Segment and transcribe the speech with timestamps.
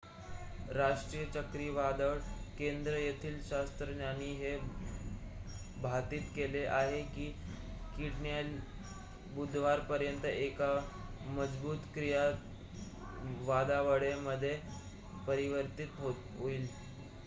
[0.71, 2.19] राष्ट्रीय चक्रीवादळ
[2.57, 4.57] केंद्र येथील शास्त्रज्ञांनी हे
[5.81, 8.59] भाकीत केलेले आहे कीडॅनीयल
[9.35, 10.73] बुधवारपर्यंत एका
[11.31, 14.59] मजबूत चक्रीवादळामध्ये
[15.27, 16.67] परिवर्तीत होईल